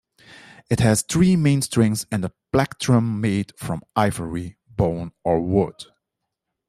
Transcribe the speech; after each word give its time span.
It 0.67 0.79
has 0.79 1.03
three 1.03 1.35
main 1.35 1.61
strings 1.61 2.07
and 2.11 2.25
a 2.25 2.33
plectrum 2.51 3.21
made 3.21 3.53
from 3.55 3.83
ivory, 3.95 4.57
bone 4.75 5.11
or 5.23 5.41
wood. 5.41 5.85